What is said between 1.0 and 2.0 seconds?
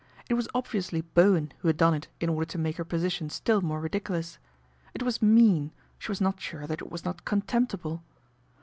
Bowen who had done